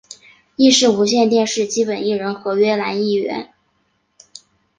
[0.55, 3.53] 亦是无线电视基本艺人合约男艺员。